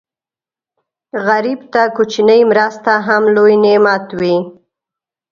غریب 1.25 1.59
ته 1.73 1.81
کوچنۍ 1.95 2.41
مرسته 2.51 2.91
هم 3.07 3.23
لوی 3.35 3.55
نعمت 3.63 4.05
وي 4.19 4.35